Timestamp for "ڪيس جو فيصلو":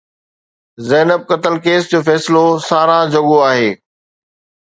1.65-2.43